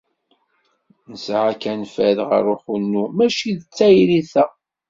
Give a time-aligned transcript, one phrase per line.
[1.11, 4.45] nesɛa kan fad ɣer uḥunnu mačči d tayri ta.